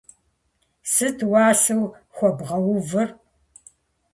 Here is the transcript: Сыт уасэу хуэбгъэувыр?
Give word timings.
Сыт 0.91 1.17
уасэу 1.31 1.83
хуэбгъэувыр? 2.15 3.09